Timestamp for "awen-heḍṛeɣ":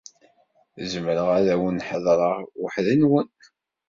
1.53-2.35